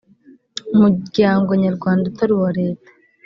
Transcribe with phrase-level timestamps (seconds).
[0.73, 2.89] umuryango nyarwanda utari uwa leta